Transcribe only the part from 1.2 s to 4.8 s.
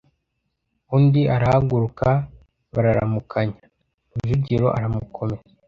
arahaguruka bararamukanya. Rujugira